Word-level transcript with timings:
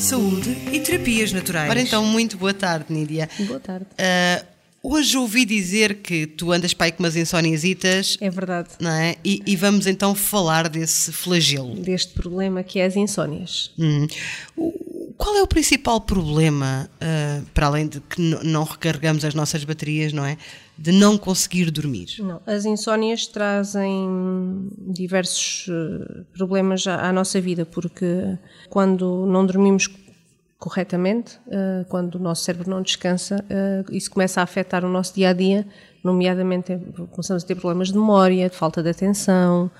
Saúde 0.00 0.56
e 0.72 0.80
terapias 0.80 1.32
naturais. 1.32 1.68
Ora 1.70 1.80
então, 1.80 2.04
muito 2.04 2.36
boa 2.38 2.54
tarde, 2.54 2.86
Nídia. 2.92 3.28
Boa 3.46 3.60
tarde. 3.60 3.86
Ah, 3.98 4.42
hoje 4.82 5.16
ouvi 5.18 5.44
dizer 5.44 5.96
que 5.96 6.26
tu 6.26 6.50
andas 6.50 6.72
pai 6.72 6.90
com 6.90 7.02
umas 7.02 7.14
insóniasitas, 7.16 8.16
É 8.20 8.30
verdade. 8.30 8.70
não 8.80 8.90
é? 8.90 9.16
E, 9.24 9.42
e 9.46 9.54
vamos 9.56 9.86
então 9.86 10.14
falar 10.14 10.68
desse 10.68 11.12
flagelo. 11.12 11.74
Deste 11.76 12.14
problema 12.14 12.62
que 12.62 12.78
é 12.78 12.86
as 12.86 12.96
insónias. 12.96 13.70
Hum. 13.78 14.06
O- 14.56 14.89
Qual 15.20 15.36
é 15.36 15.42
o 15.42 15.46
principal 15.46 16.00
problema, 16.00 16.88
ah, 16.98 17.42
para 17.52 17.66
além 17.66 17.86
de 17.86 18.00
que 18.00 18.22
não 18.42 18.64
recarregamos 18.64 19.22
as 19.22 19.34
nossas 19.34 19.62
baterias, 19.64 20.14
não 20.14 20.24
é? 20.24 20.38
De 20.78 20.92
não 20.92 21.18
conseguir 21.18 21.70
dormir. 21.70 22.06
Não, 22.20 22.40
as 22.46 22.64
insónias 22.64 23.26
trazem 23.26 24.66
diversos 24.78 25.66
eh, 25.68 26.22
problemas 26.32 26.86
à, 26.86 27.10
à 27.10 27.12
nossa 27.12 27.38
vida, 27.38 27.66
porque 27.66 28.38
quando 28.70 29.26
não 29.26 29.44
dormimos 29.44 29.88
corretamente, 30.58 31.38
eh, 31.50 31.84
quando 31.90 32.14
o 32.14 32.18
nosso 32.18 32.42
cérebro 32.44 32.70
não 32.70 32.80
descansa, 32.80 33.44
eh, 33.50 33.84
isso 33.92 34.10
começa 34.10 34.40
a 34.40 34.44
afetar 34.44 34.86
o 34.86 34.88
nosso 34.88 35.14
dia 35.14 35.28
a 35.28 35.32
dia, 35.34 35.66
nomeadamente 36.02 36.78
começamos 37.10 37.44
a 37.44 37.46
ter 37.46 37.56
problemas 37.56 37.88
de 37.88 37.98
memória, 37.98 38.48
de 38.48 38.56
falta 38.56 38.82
de 38.82 38.88
atenção, 38.88 39.70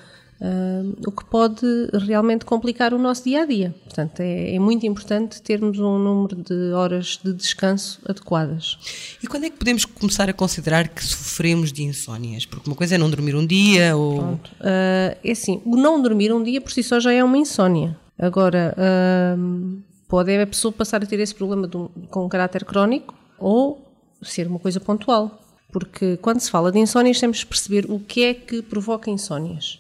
eh, 0.41 0.83
o 1.07 1.13
que 1.13 1.25
pode 1.27 1.67
realmente 1.93 2.47
complicar 2.47 2.95
o 2.95 2.99
nosso 2.99 3.25
dia 3.25 3.43
a 3.43 3.47
dia. 3.47 3.75
Portanto, 3.85 4.21
é, 4.21 4.55
é 4.55 4.59
muito 4.59 4.87
importante 4.87 5.43
termos 5.43 5.79
um 5.79 5.99
número 5.99 6.37
de 6.37 6.73
horas 6.73 7.21
de 7.23 7.35
descanso 7.35 8.01
adequadas. 8.09 8.79
E 9.23 9.27
quando 9.27 9.45
é 9.45 9.51
que 9.51 9.59
podemos 9.59 9.85
começar 9.85 10.31
a 10.31 10.33
considerar 10.33 10.89
que 10.89 11.05
sofremos 11.05 11.71
de 11.73 11.83
insónias? 11.83 12.47
Porque 12.47 12.71
uma 12.71 12.77
coisa 12.77 12.95
é 12.95 12.99
não 12.99 13.11
dormir 13.11 13.35
um 13.35 13.45
dia 13.45 13.95
ou. 13.95 14.19
Pronto. 14.19 14.51
Ah, 14.61 15.17
é 15.23 15.31
assim, 15.31 15.61
o 15.65 15.77
não 15.77 16.01
dormir 16.01 16.33
um 16.33 16.43
dia 16.43 16.61
por 16.61 16.73
si 16.73 16.83
só 16.83 16.99
já 16.99 17.13
é 17.13 17.23
uma 17.23 17.37
insónia. 17.37 17.97
Agora, 18.19 18.75
ahm, 18.79 19.81
pode 20.09 20.35
a 20.35 20.47
pessoa 20.47 20.73
passar 20.73 21.03
a 21.03 21.07
ter 21.07 21.21
esse 21.21 21.35
problema 21.35 21.69
de 21.69 21.77
com 22.09 22.25
um 22.25 22.29
caráter 22.29 22.65
crónico 22.65 23.15
ou 23.39 23.87
ser 24.23 24.47
uma 24.47 24.59
coisa 24.59 24.81
pontual. 24.81 25.39
Porque 25.71 26.17
quando 26.17 26.41
se 26.41 26.51
fala 26.51 26.73
de 26.73 26.79
insónias, 26.79 27.21
temos 27.21 27.39
de 27.39 27.47
perceber 27.47 27.87
o 27.91 27.99
que 28.01 28.25
é 28.25 28.35
que 28.35 28.61
provoca 28.63 29.11
insónias. 29.11 29.80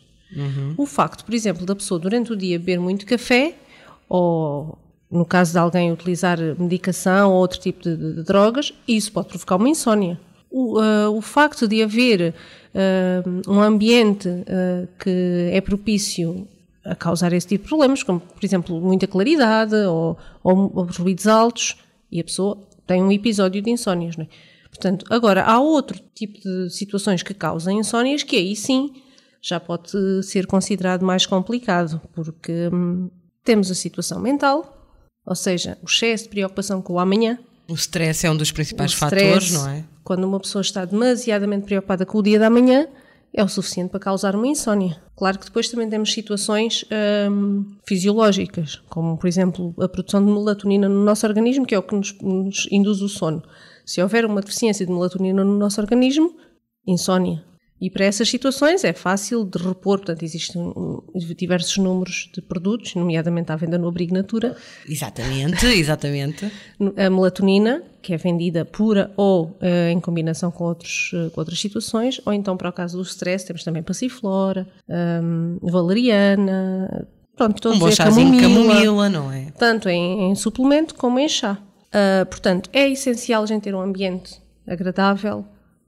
O 0.76 0.86
facto, 0.86 1.24
por 1.24 1.34
exemplo, 1.34 1.66
da 1.66 1.74
pessoa 1.74 1.98
durante 1.98 2.32
o 2.32 2.36
dia 2.36 2.58
beber 2.58 2.78
muito 2.80 3.04
café 3.06 3.54
ou, 4.08 4.78
no 5.10 5.24
caso 5.24 5.52
de 5.52 5.58
alguém 5.58 5.92
utilizar 5.92 6.38
medicação 6.58 7.32
ou 7.32 7.38
outro 7.40 7.58
tipo 7.58 7.82
de, 7.82 7.96
de- 7.96 8.12
de 8.16 8.22
drogas, 8.22 8.72
isso 8.86 9.12
pode 9.12 9.28
provocar 9.28 9.56
uma 9.56 9.68
insónia. 9.68 10.18
O, 10.50 10.78
ah, 10.78 11.10
o 11.10 11.20
facto 11.20 11.66
de 11.68 11.82
haver 11.82 12.34
ah, 12.74 13.22
um 13.48 13.60
ambiente 13.60 14.28
ah, 14.28 14.86
que 15.02 15.50
é 15.52 15.60
propício 15.60 16.46
a 16.84 16.94
causar 16.94 17.32
esse 17.32 17.46
tipo 17.46 17.64
de 17.64 17.68
problemas, 17.68 18.02
como, 18.02 18.20
por 18.20 18.44
exemplo, 18.44 18.80
muita 18.80 19.06
claridade 19.06 19.74
ou, 19.74 20.16
ou, 20.42 20.72
ou 20.74 20.84
ruídos 20.98 21.26
altos, 21.26 21.76
e 22.10 22.18
a 22.20 22.24
pessoa 22.24 22.58
tem 22.86 23.02
um 23.02 23.12
episódio 23.12 23.60
de 23.62 23.70
insónias, 23.70 24.16
não 24.16 24.24
é? 24.24 24.28
Portanto, 24.68 25.04
agora, 25.10 25.42
há 25.42 25.60
outro 25.60 26.00
tipo 26.14 26.38
de 26.40 26.70
situações 26.70 27.22
que 27.22 27.34
causam 27.34 27.72
insónias 27.78 28.22
que 28.22 28.36
aí 28.36 28.54
sim 28.56 28.92
já 29.40 29.58
pode 29.58 29.90
ser 30.22 30.46
considerado 30.46 31.04
mais 31.04 31.26
complicado, 31.26 32.00
porque 32.12 32.68
hum, 32.72 33.10
temos 33.44 33.70
a 33.70 33.74
situação 33.74 34.20
mental, 34.20 34.76
ou 35.24 35.34
seja, 35.34 35.78
o 35.82 35.86
excesso 35.86 36.24
de 36.24 36.30
preocupação 36.30 36.82
com 36.82 36.94
o 36.94 36.98
amanhã, 36.98 37.38
O 37.68 37.74
stress 37.74 38.26
é 38.26 38.30
um 38.30 38.36
dos 38.36 38.50
principais 38.50 38.92
fatores, 38.92 39.44
stress, 39.44 39.52
não 39.52 39.68
é? 39.68 39.84
Quando 40.02 40.24
uma 40.24 40.40
pessoa 40.40 40.60
está 40.60 40.84
demasiadamente 40.84 41.64
preocupada 41.64 42.04
com 42.04 42.18
o 42.18 42.22
dia 42.22 42.38
da 42.38 42.50
manhã, 42.50 42.88
é 43.32 43.44
o 43.44 43.48
suficiente 43.48 43.90
para 43.90 44.00
causar 44.00 44.34
uma 44.34 44.46
insónia. 44.46 45.00
Claro 45.16 45.38
que 45.38 45.44
depois 45.46 45.68
também 45.68 45.88
temos 45.88 46.12
situações 46.12 46.84
hum, 47.30 47.64
fisiológicas, 47.86 48.82
como 48.88 49.16
por 49.16 49.28
exemplo 49.28 49.74
a 49.80 49.88
produção 49.88 50.24
de 50.24 50.32
melatonina 50.32 50.88
no 50.88 51.04
nosso 51.04 51.26
organismo, 51.26 51.64
que 51.64 51.74
é 51.74 51.78
o 51.78 51.82
que 51.82 51.94
nos, 51.94 52.12
nos 52.20 52.66
induz 52.72 53.00
o 53.02 53.08
sono. 53.08 53.42
Se 53.86 54.02
houver 54.02 54.24
uma 54.24 54.40
deficiência 54.40 54.84
de 54.84 54.92
melatonina 54.92 55.44
no 55.44 55.56
nosso 55.56 55.80
organismo, 55.80 56.34
insónia. 56.86 57.44
E 57.80 57.88
para 57.88 58.04
essas 58.04 58.28
situações 58.28 58.84
é 58.84 58.92
fácil 58.92 59.44
de 59.44 59.58
repor, 59.58 59.98
portanto, 59.98 60.22
existem 60.22 60.60
hum, 60.60 61.02
diversos 61.36 61.78
números 61.78 62.30
de 62.34 62.42
produtos, 62.42 62.94
nomeadamente 62.94 63.50
à 63.50 63.56
venda 63.56 63.78
no 63.78 63.88
Abrigo 63.88 64.12
Natura, 64.12 64.54
Exatamente, 64.86 65.64
exatamente. 65.78 66.52
a 66.96 67.08
melatonina, 67.08 67.82
que 68.02 68.12
é 68.12 68.16
vendida 68.16 68.64
pura 68.64 69.10
ou 69.16 69.56
eh, 69.60 69.90
em 69.90 70.00
combinação 70.00 70.50
com, 70.50 70.64
outros, 70.64 71.10
eh, 71.14 71.30
com 71.30 71.40
outras 71.40 71.58
situações, 71.58 72.20
ou 72.26 72.32
então 72.32 72.56
para 72.56 72.68
o 72.68 72.72
caso 72.72 72.98
do 72.98 73.02
stress 73.02 73.46
temos 73.46 73.64
também 73.64 73.82
passiflora, 73.82 74.66
hum, 74.88 75.58
valeriana, 75.62 77.06
pronto, 77.34 77.68
a 77.68 77.72
Um 77.72 77.78
bom 77.78 77.88
dizer 77.88 78.02
chazinho 78.02 78.40
camomila, 78.40 78.74
camomila, 78.74 79.08
não 79.08 79.32
é? 79.32 79.52
tanto 79.58 79.88
em, 79.88 80.30
em 80.30 80.34
suplemento 80.34 80.94
como 80.94 81.18
em 81.18 81.28
chá. 81.28 81.58
Ah, 81.92 82.26
portanto, 82.26 82.70
é 82.72 82.88
essencial 82.88 83.42
a 83.42 83.46
gente 83.46 83.62
ter 83.62 83.74
um 83.74 83.80
ambiente 83.80 84.40
agradável 84.66 85.44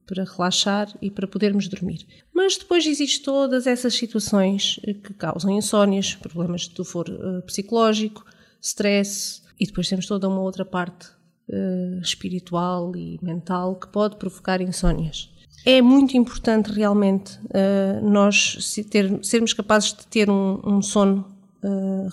para 0.06 0.24
relaxar 0.24 0.88
e 1.00 1.10
para 1.10 1.26
podermos 1.26 1.68
dormir. 1.68 2.06
Mas 2.34 2.56
depois 2.56 2.86
existem 2.86 3.24
todas 3.24 3.66
essas 3.66 3.94
situações 3.94 4.80
eh, 4.86 4.94
que 4.94 5.14
causam 5.14 5.50
insónias, 5.50 6.14
problemas 6.14 6.66
do 6.68 6.84
for 6.84 7.06
eh, 7.08 7.40
psicológico, 7.42 8.24
stress, 8.60 9.42
e 9.58 9.66
depois 9.66 9.88
temos 9.88 10.06
toda 10.06 10.28
uma 10.28 10.40
outra 10.40 10.64
parte 10.64 11.08
eh, 11.48 11.98
espiritual 12.02 12.94
e 12.96 13.18
mental 13.22 13.76
que 13.76 13.88
pode 13.88 14.16
provocar 14.16 14.60
insónias. 14.60 15.30
É 15.64 15.80
muito 15.80 16.16
importante 16.16 16.72
realmente 16.72 17.38
eh, 17.54 18.00
nós 18.02 18.74
ter- 18.90 19.24
sermos 19.24 19.52
capazes 19.52 19.92
de 19.92 20.06
ter 20.06 20.28
um, 20.28 20.60
um 20.64 20.82
sono 20.82 21.30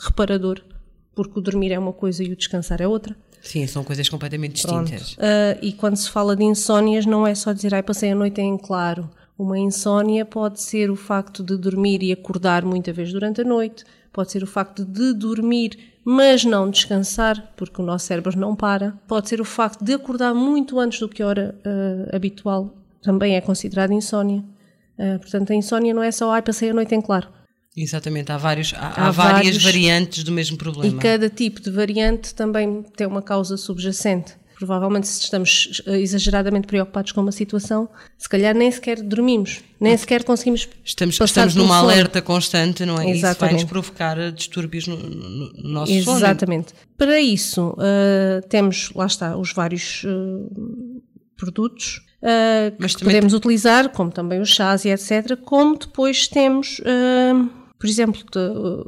reparador, 0.01 0.61
porque 1.15 1.39
o 1.39 1.41
dormir 1.41 1.71
é 1.71 1.79
uma 1.79 1.91
coisa 1.91 2.23
e 2.23 2.31
o 2.31 2.35
descansar 2.35 2.79
é 2.81 2.87
outra. 2.87 3.17
Sim, 3.41 3.65
são 3.67 3.83
coisas 3.83 4.07
completamente 4.09 4.53
distintas. 4.53 5.15
Ah, 5.19 5.57
e 5.61 5.71
quando 5.73 5.95
se 5.95 6.09
fala 6.09 6.35
de 6.35 6.43
insónias, 6.43 7.05
não 7.05 7.25
é 7.25 7.33
só 7.35 7.53
dizer, 7.53 7.73
ai, 7.73 7.83
passei 7.83 8.11
a 8.11 8.15
noite 8.15 8.41
em 8.41 8.57
claro. 8.57 9.09
Uma 9.37 9.57
insónia 9.57 10.25
pode 10.25 10.61
ser 10.61 10.91
o 10.91 10.95
facto 10.95 11.43
de 11.43 11.55
dormir 11.55 12.03
e 12.03 12.11
acordar 12.11 12.65
muita 12.65 12.91
vez 12.91 13.11
durante 13.13 13.41
a 13.41 13.43
noite, 13.45 13.85
pode 14.11 14.31
ser 14.31 14.43
o 14.43 14.47
facto 14.47 14.83
de 14.83 15.13
dormir, 15.13 15.77
mas 16.03 16.43
não 16.43 16.69
descansar, 16.69 17.53
porque 17.55 17.81
o 17.81 17.85
nosso 17.85 18.05
cérebro 18.05 18.37
não 18.37 18.55
para, 18.55 18.93
pode 19.07 19.29
ser 19.29 19.39
o 19.39 19.45
facto 19.45 19.83
de 19.83 19.93
acordar 19.93 20.33
muito 20.33 20.77
antes 20.77 20.99
do 20.99 21.07
que 21.07 21.23
a 21.23 21.27
hora 21.27 21.55
ah, 21.63 22.15
habitual, 22.15 22.75
também 23.01 23.35
é 23.35 23.41
considerado 23.41 23.93
insónia. 23.93 24.43
Ah, 24.97 25.17
portanto, 25.19 25.51
a 25.51 25.55
insónia 25.55 25.93
não 25.93 26.03
é 26.03 26.11
só, 26.11 26.31
ai, 26.31 26.41
passei 26.41 26.71
a 26.71 26.73
noite 26.73 26.93
em 26.93 27.01
claro. 27.01 27.29
Exatamente, 27.81 28.31
há, 28.31 28.37
vários, 28.37 28.73
há, 28.75 29.07
Há 29.07 29.11
várias 29.11 29.57
vários- 29.57 29.63
variantes 29.63 30.23
do 30.23 30.31
mesmo 30.31 30.55
E 30.55 30.57
problema. 30.57 30.99
cada 31.01 31.29
tipo 31.29 31.61
de 31.61 31.71
variante 31.71 32.33
também 32.35 32.83
tem 32.95 33.07
uma 33.07 33.21
causa 33.21 33.55
subjacente. 33.57 34.33
Provavelmente, 34.57 35.07
se 35.07 35.21
estamos 35.21 35.81
exageradamente 35.87 36.67
preocupados 36.67 37.13
com 37.13 37.21
uma 37.21 37.31
situação, 37.31 37.87
se 38.17 38.27
calhar 38.27 38.53
nem 38.53 38.69
sequer 38.69 39.01
dormimos, 39.01 39.61
nem 39.79 39.95
sequer 39.95 40.25
conseguimos 40.25 40.67
Estamos, 40.83 41.17
estamos 41.17 41.55
numa 41.55 41.75
sono. 41.79 41.89
alerta 41.89 42.21
constante, 42.21 42.85
não 42.85 42.95
é? 42.99 43.09
Isso 43.09 43.21
vai-nos 43.21 43.37
Exatamente. 43.39 43.65
provocar 43.67 44.31
distúrbios 44.33 44.85
no, 44.85 44.97
no- 44.97 45.53
no 45.53 45.69
nosso 45.69 45.93
sono. 46.03 46.17
Exatamente. 46.17 46.73
Para 46.97 47.21
isso, 47.21 47.73
eh, 47.79 48.41
temos, 48.49 48.91
lá 48.93 49.05
está, 49.05 49.37
os 49.37 49.53
vários 49.53 50.03
eh, 50.05 50.09
produtos 51.37 52.01
Mas 52.77 52.97
que 52.97 53.05
podemos 53.05 53.33
utilizar, 53.33 53.87
como 53.93 54.11
também 54.11 54.41
os 54.41 54.49
chás 54.49 54.83
e 54.83 54.89
etc. 54.89 55.37
Como 55.45 55.77
depois 55.77 56.27
temos, 56.27 56.81
eh, 56.83 57.31
por 57.79 57.87
exemplo, 57.87 58.21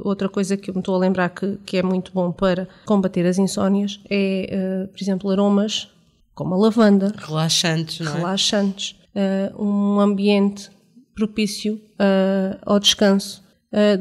outra 0.04 0.28
coisa 0.28 0.54
que 0.54 0.68
eu 0.68 0.74
me 0.74 0.80
estou 0.80 0.94
a 0.94 0.98
lembrar 0.98 1.30
que, 1.30 1.56
que 1.64 1.78
é 1.78 1.82
muito 1.82 2.12
bom 2.12 2.30
para 2.30 2.68
combater 2.84 3.24
as 3.24 3.38
insónias 3.38 3.98
é, 4.10 4.46
eh, 4.50 4.86
por 4.86 5.02
exemplo, 5.02 5.30
aromas 5.30 5.88
como 6.34 6.54
a 6.54 6.58
lavanda, 6.58 7.14
Relaxantes, 7.16 8.00
não 8.00 8.12
é? 8.12 8.16
relaxantes, 8.16 8.94
eh, 9.14 9.50
um 9.58 9.98
ambiente 9.98 10.70
propício 11.14 11.80
eh, 11.98 12.58
ao 12.66 12.78
descanso, 12.78 13.42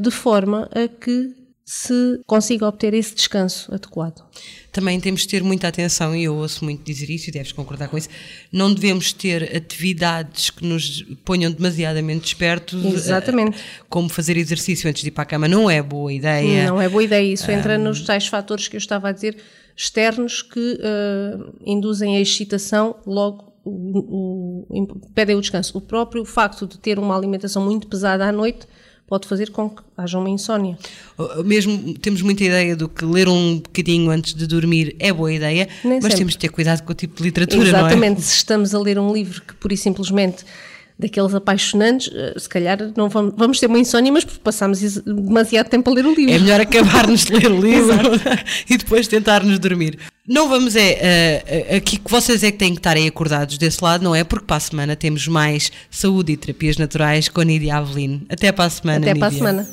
de 0.02 0.12
forma 0.12 0.70
a 0.74 0.86
que 0.90 1.34
se 1.72 2.20
consiga 2.28 2.68
obter 2.68 2.94
esse 2.94 3.16
descanso 3.16 3.74
adequado. 3.74 4.22
Também 4.74 5.00
temos 5.00 5.22
de 5.22 5.30
ter 5.30 5.42
muita 5.42 5.70
atenção, 5.70 6.14
e 6.14 6.26
eu 6.26 6.36
ouço 6.36 6.66
muito 6.66 6.84
dizer 6.84 7.10
isso, 7.10 7.30
e 7.30 7.32
deves 7.32 7.54
concordar 7.54 7.88
com 7.88 7.98
isso, 7.98 8.10
não 8.52 8.74
devemos 8.74 9.14
ter 9.14 9.56
atividades 9.56 10.50
que 10.50 10.66
nos 10.66 11.02
ponham 11.24 11.50
demasiadamente 11.50 12.24
despertos. 12.24 12.84
Exatamente. 12.84 13.58
eh, 13.58 13.84
Como 13.88 14.10
fazer 14.10 14.36
exercício 14.36 14.90
antes 14.90 15.02
de 15.02 15.08
ir 15.08 15.12
para 15.12 15.24
a 15.24 15.26
cama 15.26 15.48
não 15.48 15.70
é 15.70 15.82
boa 15.82 16.12
ideia. 16.12 16.68
Não 16.68 16.82
é 16.82 16.90
boa 16.90 17.06
ideia. 17.06 17.32
Isso 17.32 17.50
entra 17.50 17.78
nos 17.78 18.02
tais 18.02 18.28
fatores 18.28 18.68
que 18.68 18.76
eu 18.76 18.80
estava 18.80 19.08
a 19.08 19.14
dizer, 19.14 19.38
externos, 19.74 20.42
que 20.42 20.78
eh, 20.78 21.38
induzem 21.66 22.18
a 22.18 22.20
excitação, 22.20 22.98
logo 23.08 23.54
o, 23.64 24.66
o, 24.68 24.76
impedem 25.10 25.38
o 25.38 25.40
descanso. 25.40 25.78
O 25.78 25.82
próprio 25.82 26.26
facto 26.26 26.68
de 26.68 26.78
ter 26.78 27.00
uma 27.00 27.16
alimentação 27.16 27.64
muito 27.64 27.88
pesada 27.88 28.28
à 28.28 28.32
noite 28.34 28.68
pode 29.12 29.28
fazer 29.28 29.50
com 29.50 29.70
que 29.70 29.82
haja 29.98 30.18
uma 30.18 30.30
insónia. 30.30 30.78
Uh, 31.20 31.44
Mesmo 31.44 31.94
temos 31.96 32.22
muita 32.22 32.46
ideia 32.46 32.78
do 32.78 32.88
que 32.88 33.04
ler 33.04 33.28
um 33.28 33.56
bocadinho 33.56 34.10
antes 34.10 34.34
de 34.34 34.48
dormir 34.48 34.96
é 35.00 35.12
boa 35.12 35.34
ideia, 35.34 35.68
Nem 35.84 35.96
mas 35.96 36.04
sempre. 36.04 36.18
temos 36.18 36.34
de 36.36 36.40
ter 36.40 36.48
cuidado 36.48 36.82
com 36.84 36.94
o 36.94 36.96
tipo 36.96 37.18
de 37.18 37.24
literatura, 37.24 37.68
Exatamente. 37.68 38.10
não 38.10 38.18
é? 38.18 38.22
Se 38.22 38.36
estamos 38.38 38.74
a 38.74 38.80
ler 38.80 38.98
um 38.98 39.12
livro 39.12 39.42
que 39.42 39.54
pura 39.56 39.74
e 39.74 39.78
simplesmente 39.78 40.46
daqueles 40.98 41.36
apaixonantes, 41.36 42.10
eh, 42.14 42.36
se 42.38 42.48
calhar 42.48 42.78
não 42.96 43.10
vamos, 43.10 43.34
vamos 43.36 43.60
ter 43.60 43.66
uma 43.66 43.80
insónia, 43.80 44.14
mas 44.14 44.24
passamos 44.24 44.80
demasiado 45.02 45.68
tempo 45.68 45.90
a 45.90 45.94
ler 45.94 46.06
o 46.06 46.14
livro. 46.14 46.34
É 46.34 46.40
melhor 46.40 46.62
acabar-nos 46.62 47.26
de 47.26 47.34
ler 47.34 47.52
o 47.52 47.60
livro 47.60 48.12
e 48.70 48.78
depois 48.78 49.10
tentar-nos 49.10 49.60
dormir. 49.60 50.00
Não 50.32 50.48
vamos 50.48 50.78
é, 50.78 51.44
uh, 51.72 51.76
aqui 51.76 51.98
que 51.98 52.10
vocês 52.10 52.42
é 52.42 52.54
que 52.54 52.58
têm 52.58 52.72
que 52.72 52.80
estar 52.80 52.96
aí 52.96 53.06
acordados 53.06 53.58
desse 53.58 53.84
lado, 53.84 54.02
não 54.02 54.16
é? 54.16 54.24
Porque 54.24 54.46
para 54.46 54.56
a 54.56 54.60
semana 54.62 54.96
temos 54.96 55.28
mais 55.28 55.70
saúde 55.90 56.32
e 56.32 56.38
terapias 56.38 56.78
naturais 56.78 57.28
com 57.28 57.42
a 57.42 57.44
Nídia 57.44 57.76
Avelino. 57.76 58.22
Até 58.30 58.50
para 58.54 58.64
a 58.64 58.70
semana, 58.70 59.12
Até 59.12 59.20
para 59.20 59.28
a 59.28 59.30
Nídia. 59.30 59.46
semana. 59.46 59.70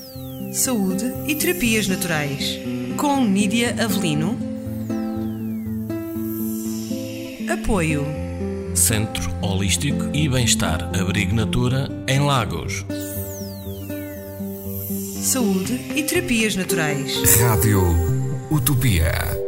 Saúde 0.53 1.13
e 1.29 1.37
terapias 1.37 1.87
naturais. 1.87 2.59
Com 2.97 3.25
Nídia 3.25 3.77
Avelino. 3.79 4.37
Apoio. 7.49 8.05
Centro 8.75 9.33
Holístico 9.41 10.11
e 10.13 10.29
Bem-Estar 10.29 10.91
Abrigo 10.99 11.37
Natura 11.37 11.89
em 12.09 12.19
Lagos. 12.19 12.85
Saúde 15.23 15.81
e 15.95 16.03
terapias 16.03 16.57
naturais. 16.57 17.15
Rádio 17.39 17.81
Utopia. 18.51 19.48